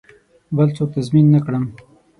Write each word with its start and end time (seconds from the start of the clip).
بل 0.55 0.69
څوک 0.75 0.89
تضمین 0.95 1.25
نه 1.33 1.39
کړم. 1.45 1.63